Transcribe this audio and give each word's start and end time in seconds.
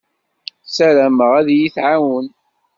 Ssarameɣ 0.67 1.31
ad 1.39 1.47
iyi-tɛawen. 1.51 2.27